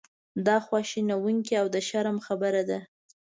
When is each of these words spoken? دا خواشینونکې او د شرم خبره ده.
دا 0.45 0.57
خواشینونکې 0.65 1.53
او 1.61 1.67
د 1.75 1.77
شرم 1.87 2.17
خبره 2.27 2.61
ده. 2.69 2.79